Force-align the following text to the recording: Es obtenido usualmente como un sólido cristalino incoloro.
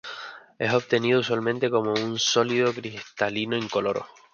Es 0.57 0.73
obtenido 0.73 1.19
usualmente 1.19 1.69
como 1.69 1.93
un 1.93 2.17
sólido 2.17 2.73
cristalino 2.73 3.55
incoloro. 3.55 4.07